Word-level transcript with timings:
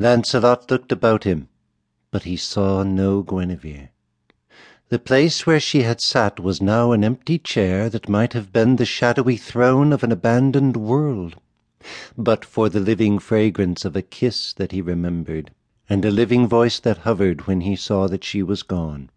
Lancelot 0.00 0.70
looked 0.70 0.92
about 0.92 1.24
him, 1.24 1.48
but 2.12 2.22
he 2.22 2.36
saw 2.36 2.84
no 2.84 3.20
Guinevere. 3.20 3.90
The 4.90 4.98
place 5.00 5.44
where 5.44 5.58
she 5.58 5.82
had 5.82 6.00
sat 6.00 6.38
was 6.38 6.62
now 6.62 6.92
an 6.92 7.02
empty 7.02 7.36
chair 7.36 7.90
that 7.90 8.08
might 8.08 8.32
have 8.32 8.52
been 8.52 8.76
the 8.76 8.84
shadowy 8.84 9.36
throne 9.36 9.92
of 9.92 10.04
an 10.04 10.12
abandoned 10.12 10.76
world, 10.76 11.34
but 12.16 12.44
for 12.44 12.68
the 12.68 12.78
living 12.78 13.18
fragrance 13.18 13.84
of 13.84 13.96
a 13.96 14.02
kiss 14.02 14.52
that 14.52 14.70
he 14.70 14.80
remembered, 14.80 15.50
and 15.88 16.04
a 16.04 16.12
living 16.12 16.46
voice 16.46 16.78
that 16.78 16.98
hovered 16.98 17.48
when 17.48 17.62
he 17.62 17.74
saw 17.74 18.06
that 18.06 18.22
she 18.22 18.40
was 18.40 18.62
gone. 18.62 19.10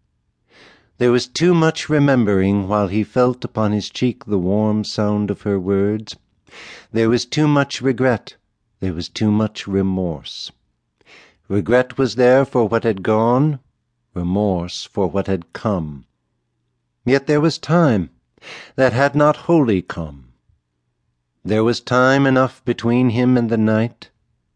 There 0.98 1.12
was 1.12 1.28
too 1.28 1.54
much 1.54 1.88
remembering 1.88 2.66
while 2.66 2.88
he 2.88 3.04
felt 3.04 3.44
upon 3.44 3.70
his 3.70 3.88
cheek 3.88 4.24
the 4.24 4.36
warm 4.36 4.82
sound 4.82 5.30
of 5.30 5.42
her 5.42 5.60
words. 5.60 6.16
There 6.90 7.08
was 7.08 7.24
too 7.24 7.46
much 7.46 7.80
regret, 7.80 8.34
there 8.80 8.92
was 8.92 9.08
too 9.08 9.30
much 9.30 9.68
remorse. 9.68 10.50
Regret 11.52 11.98
was 11.98 12.14
there 12.14 12.46
for 12.46 12.66
what 12.66 12.82
had 12.82 13.02
gone, 13.02 13.60
remorse 14.14 14.86
for 14.86 15.06
what 15.06 15.26
had 15.26 15.52
come. 15.52 16.06
Yet 17.04 17.26
there 17.26 17.42
was 17.42 17.58
time 17.58 18.08
that 18.74 18.94
had 18.94 19.14
not 19.14 19.36
wholly 19.44 19.82
come. 19.82 20.32
There 21.44 21.62
was 21.62 21.82
time 21.82 22.26
enough 22.26 22.64
between 22.64 23.10
him 23.10 23.36
and 23.36 23.50
the 23.50 23.58
night, 23.58 24.08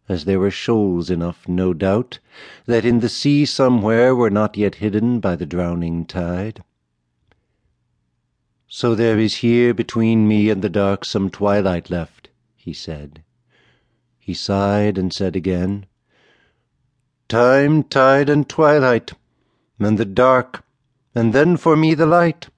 as 0.08 0.24
there 0.24 0.40
were 0.40 0.50
shoals 0.50 1.10
enough, 1.10 1.46
no 1.46 1.74
doubt, 1.74 2.18
that 2.64 2.86
in 2.86 3.00
the 3.00 3.10
sea 3.10 3.44
somewhere 3.44 4.16
were 4.16 4.30
not 4.30 4.56
yet 4.56 4.76
hidden 4.76 5.20
by 5.20 5.36
the 5.36 5.44
drowning 5.44 6.06
tide. 6.06 6.64
So 8.68 8.94
there 8.94 9.18
is 9.18 9.44
here 9.44 9.74
between 9.74 10.26
me 10.26 10.48
and 10.48 10.62
the 10.62 10.70
dark 10.70 11.04
some 11.04 11.28
twilight 11.28 11.90
left, 11.90 12.30
he 12.54 12.72
said. 12.72 13.22
He 14.18 14.32
sighed 14.32 14.96
and 14.96 15.12
said 15.12 15.36
again, 15.36 15.84
Time, 17.28 17.82
tide, 17.82 18.28
and 18.28 18.48
twilight, 18.48 19.12
and 19.80 19.98
the 19.98 20.04
dark, 20.04 20.62
and 21.12 21.32
then 21.32 21.56
for 21.56 21.76
me 21.76 21.92
the 21.92 22.06
light. 22.06 22.48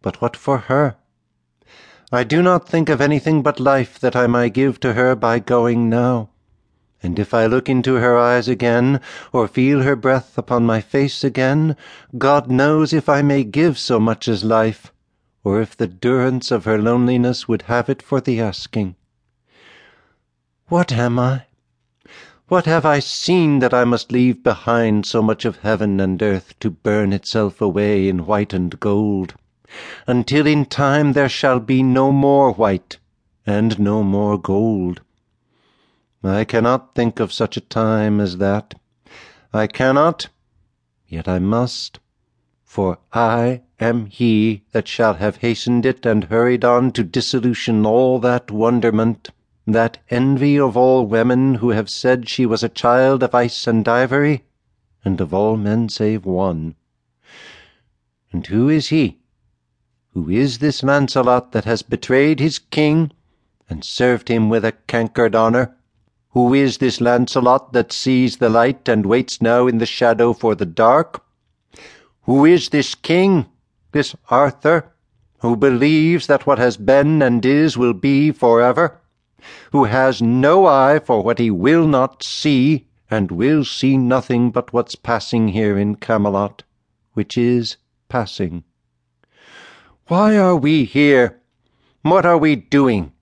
But 0.00 0.22
what 0.22 0.36
for 0.36 0.58
her? 0.58 0.96
I 2.10 2.24
do 2.24 2.42
not 2.42 2.68
think 2.68 2.88
of 2.88 3.02
anything 3.02 3.42
but 3.42 3.60
life 3.60 3.98
that 3.98 4.16
I 4.16 4.26
may 4.26 4.48
give 4.48 4.80
to 4.80 4.94
her 4.94 5.14
by 5.14 5.38
going 5.38 5.90
now. 5.90 6.30
And 7.02 7.18
if 7.18 7.34
I 7.34 7.44
look 7.44 7.68
into 7.68 7.96
her 7.96 8.16
eyes 8.16 8.48
again, 8.48 9.00
or 9.32 9.46
feel 9.46 9.82
her 9.82 9.96
breath 9.96 10.38
upon 10.38 10.64
my 10.64 10.80
face 10.80 11.22
again, 11.22 11.76
God 12.16 12.50
knows 12.50 12.94
if 12.94 13.10
I 13.10 13.20
may 13.20 13.44
give 13.44 13.76
so 13.78 14.00
much 14.00 14.28
as 14.28 14.44
life, 14.44 14.92
or 15.42 15.60
if 15.60 15.76
the 15.76 15.86
durance 15.86 16.50
of 16.50 16.64
her 16.64 16.78
loneliness 16.78 17.46
would 17.46 17.62
have 17.62 17.90
it 17.90 18.00
for 18.00 18.22
the 18.22 18.40
asking. 18.40 18.96
What 20.68 20.90
am 20.90 21.18
I? 21.18 21.44
What 22.48 22.66
have 22.66 22.84
I 22.84 22.98
seen 22.98 23.60
that 23.60 23.72
I 23.72 23.84
must 23.84 24.12
leave 24.12 24.42
behind 24.42 25.06
so 25.06 25.22
much 25.22 25.46
of 25.46 25.60
heaven 25.60 25.98
and 25.98 26.22
earth 26.22 26.52
to 26.60 26.68
burn 26.68 27.14
itself 27.14 27.62
away 27.62 28.06
in 28.06 28.26
white 28.26 28.52
and 28.52 28.78
gold, 28.78 29.34
until 30.06 30.46
in 30.46 30.66
time 30.66 31.14
there 31.14 31.30
shall 31.30 31.58
be 31.58 31.82
no 31.82 32.12
more 32.12 32.52
white 32.52 32.98
and 33.46 33.78
no 33.78 34.02
more 34.02 34.36
gold? 34.36 35.00
I 36.22 36.44
cannot 36.44 36.94
think 36.94 37.18
of 37.18 37.32
such 37.32 37.56
a 37.56 37.62
time 37.62 38.20
as 38.20 38.36
that. 38.36 38.74
I 39.54 39.66
cannot, 39.66 40.28
yet 41.08 41.26
I 41.26 41.38
must, 41.38 41.98
for 42.62 42.98
I 43.10 43.62
am 43.80 44.04
he 44.04 44.64
that 44.72 44.86
shall 44.86 45.14
have 45.14 45.36
hastened 45.36 45.86
it 45.86 46.04
and 46.04 46.24
hurried 46.24 46.62
on 46.62 46.92
to 46.92 47.04
dissolution 47.04 47.86
all 47.86 48.18
that 48.18 48.50
wonderment 48.50 49.30
that 49.66 49.98
envy 50.10 50.58
of 50.58 50.76
all 50.76 51.06
women 51.06 51.54
who 51.54 51.70
have 51.70 51.88
said 51.88 52.28
she 52.28 52.44
was 52.44 52.62
a 52.62 52.68
child 52.68 53.22
of 53.22 53.34
ice 53.34 53.66
and 53.66 53.88
ivory, 53.88 54.44
and 55.04 55.20
of 55.20 55.32
all 55.32 55.56
men 55.56 55.88
save 55.88 56.26
one. 56.26 56.74
And 58.30 58.46
who 58.46 58.68
is 58.68 58.88
he? 58.88 59.20
Who 60.12 60.28
is 60.28 60.58
this 60.58 60.82
Lancelot 60.82 61.52
that 61.52 61.64
has 61.64 61.82
betrayed 61.82 62.40
his 62.40 62.58
king, 62.58 63.12
and 63.70 63.84
served 63.84 64.28
him 64.28 64.50
with 64.50 64.64
a 64.64 64.72
cankered 64.86 65.34
honour? 65.34 65.74
Who 66.30 66.52
is 66.52 66.78
this 66.78 67.00
Lancelot 67.00 67.72
that 67.72 67.92
sees 67.92 68.36
the 68.36 68.50
light 68.50 68.88
and 68.88 69.06
waits 69.06 69.40
now 69.40 69.66
in 69.66 69.78
the 69.78 69.86
shadow 69.86 70.32
for 70.32 70.54
the 70.54 70.66
dark? 70.66 71.24
Who 72.22 72.44
is 72.44 72.68
this 72.68 72.94
king, 72.94 73.46
this 73.92 74.14
Arthur, 74.28 74.92
who 75.38 75.56
believes 75.56 76.26
that 76.26 76.46
what 76.46 76.58
has 76.58 76.76
been 76.76 77.22
and 77.22 77.44
is 77.46 77.78
will 77.78 77.92
be 77.92 78.30
for 78.30 78.60
ever? 78.60 79.00
Who 79.72 79.84
has 79.84 80.22
no 80.22 80.66
eye 80.66 80.98
for 80.98 81.22
what 81.22 81.38
he 81.38 81.50
will 81.50 81.86
not 81.86 82.24
see, 82.24 82.86
and 83.10 83.30
will 83.30 83.64
see 83.64 83.96
nothing 83.96 84.50
but 84.50 84.72
what's 84.72 84.94
passing 84.94 85.48
here 85.48 85.78
in 85.78 85.96
Camelot, 85.96 86.62
which 87.12 87.36
is 87.36 87.76
passing. 88.08 88.64
Why 90.08 90.36
are 90.36 90.56
we 90.56 90.84
here? 90.84 91.40
What 92.02 92.26
are 92.26 92.38
we 92.38 92.56
doing? 92.56 93.12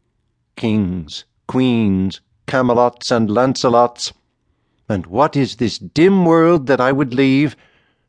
Kings, 0.57 1.25
queens, 1.47 2.21
Camelots, 2.47 3.11
and 3.11 3.29
Lancelots. 3.29 4.13
And 4.89 5.07
what 5.07 5.37
is 5.37 5.57
this 5.57 5.79
dim 5.79 6.25
world 6.25 6.67
that 6.67 6.81
I 6.81 6.93
would 6.93 7.15
leave, 7.15 7.57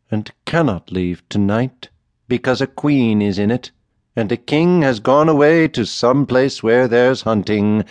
and 0.09 0.31
cannot 0.45 0.91
leave 0.91 1.27
tonight, 1.29 1.89
because 2.27 2.61
a 2.61 2.67
queen 2.67 3.21
is 3.21 3.37
in 3.37 3.51
it? 3.51 3.71
And 4.15 4.31
a 4.31 4.37
king 4.37 4.81
has 4.81 4.99
gone 4.99 5.29
away 5.29 5.67
to 5.67 5.85
some 5.85 6.25
place 6.25 6.61
where 6.61 6.87
there's 6.87 7.23
hunting, 7.23 7.83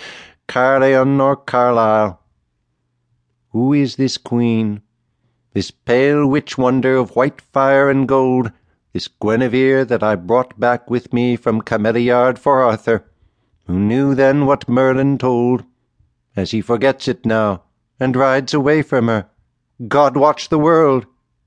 Caerleon 0.49 1.21
or 1.21 1.37
Carlisle. 1.37 2.21
Who 3.50 3.72
is 3.72 3.97
this 3.97 4.16
queen, 4.16 4.82
this 5.53 5.71
pale 5.71 6.27
witch 6.27 6.56
wonder 6.56 6.97
of 6.97 7.16
white 7.16 7.41
fire 7.41 7.91
and 7.91 8.09
gold, 8.09 8.53
this 8.93 9.09
Guinevere 9.09 9.84
that 9.84 10.03
I 10.03 10.15
brought 10.15 10.59
back 10.61 10.88
with 10.88 11.12
me 11.12 11.37
from 11.37 11.62
Cameliard 11.62 12.38
for 12.38 12.62
Arthur, 12.62 13.05
who 13.66 13.78
knew 13.78 14.15
then 14.15 14.47
what 14.47 14.69
Merlin 14.69 15.19
told, 15.19 15.65
as 16.37 16.50
he 16.50 16.61
forgets 16.61 17.09
it 17.09 17.27
now, 17.27 17.62
and 17.99 18.16
rides 18.16 18.55
away 18.55 18.82
from 18.82 19.09
her, 19.09 19.27
God 19.88 20.16
watch 20.16 20.49
the 20.49 20.59
world, 20.59 21.06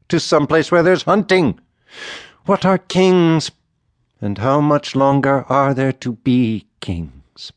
to 0.10 0.20
some 0.20 0.48
place 0.48 0.72
where 0.72 0.84
there's 0.84 1.04
hunting? 1.04 1.60
What 2.46 2.66
are 2.66 2.78
kings? 2.78 3.52
And 4.26 4.40
how 4.40 4.60
much 4.60 4.96
longer 4.96 5.46
are 5.50 5.76
there 5.76 5.92
to 5.92 6.14
be 6.14 6.66
kings? 6.82 7.52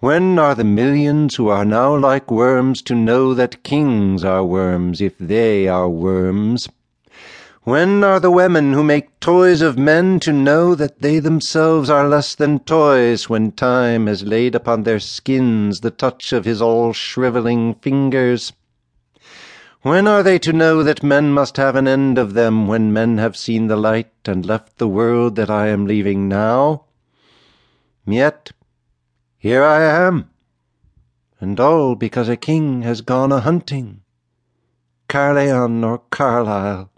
When 0.00 0.38
are 0.38 0.54
the 0.54 0.64
millions 0.64 1.36
who 1.36 1.48
are 1.50 1.66
now 1.66 1.94
like 1.94 2.30
worms 2.30 2.80
to 2.82 2.94
know 2.94 3.34
that 3.34 3.62
kings 3.62 4.24
are 4.24 4.42
worms 4.42 5.02
if 5.02 5.18
they 5.18 5.68
are 5.68 5.90
worms? 5.90 6.70
When 7.64 8.02
are 8.02 8.18
the 8.18 8.30
women 8.30 8.72
who 8.72 8.82
make 8.82 9.20
toys 9.20 9.60
of 9.60 9.76
men 9.76 10.20
to 10.20 10.32
know 10.32 10.74
that 10.74 11.02
they 11.02 11.18
themselves 11.18 11.90
are 11.90 12.08
less 12.08 12.34
than 12.34 12.60
toys 12.60 13.28
when 13.28 13.52
time 13.52 14.06
has 14.06 14.24
laid 14.24 14.54
upon 14.54 14.84
their 14.84 15.00
skins 15.00 15.80
the 15.80 15.90
touch 15.90 16.32
of 16.32 16.46
his 16.46 16.62
all 16.62 16.94
shrivelling 16.94 17.74
fingers? 17.74 18.54
When 19.82 20.06
are 20.06 20.22
they 20.22 20.38
to 20.38 20.52
know 20.52 20.84
that 20.84 21.02
men 21.02 21.32
must 21.32 21.56
have 21.56 21.74
an 21.74 21.88
end 21.88 22.16
of 22.16 22.34
them 22.34 22.68
when 22.68 22.92
men 22.92 23.18
have 23.18 23.36
seen 23.36 23.66
the 23.66 23.76
light 23.76 24.12
and 24.24 24.46
left 24.46 24.78
the 24.78 24.86
world 24.86 25.34
that 25.34 25.50
I 25.50 25.66
am 25.68 25.86
leaving 25.86 26.28
now? 26.28 26.84
Yet 28.06 28.52
here 29.38 29.64
I 29.64 29.82
am, 29.82 30.30
and 31.40 31.58
all 31.58 31.96
because 31.96 32.28
a 32.28 32.36
king 32.36 32.82
has 32.82 33.00
gone 33.00 33.32
a 33.32 33.40
hunting. 33.40 34.02
Caerleon 35.08 35.82
or 35.82 35.98
Carlisle, 36.10 36.91